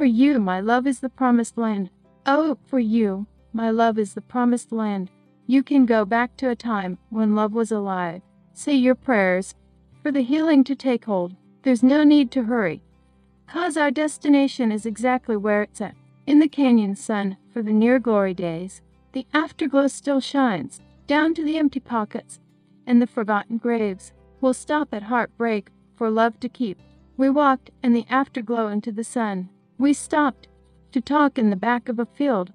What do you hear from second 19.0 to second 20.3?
the afterglow still